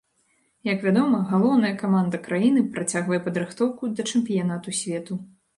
Як 0.67 0.79
вядома, 0.87 1.19
галоўная 1.31 1.71
каманда 1.83 2.21
краіны 2.29 2.65
працягвае 2.79 3.21
падрыхтоўку 3.29 3.83
да 4.01 4.11
чэмпіянату 4.15 4.69
свету. 4.83 5.21